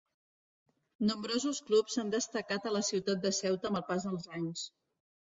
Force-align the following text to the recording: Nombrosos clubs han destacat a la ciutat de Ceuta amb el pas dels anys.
Nombrosos 1.09 1.59
clubs 1.67 1.97
han 2.03 2.09
destacat 2.15 2.65
a 2.71 2.71
la 2.79 2.81
ciutat 2.87 3.21
de 3.27 3.33
Ceuta 3.41 3.71
amb 3.71 3.81
el 3.81 3.85
pas 3.91 4.09
dels 4.09 4.27
anys. 4.39 4.65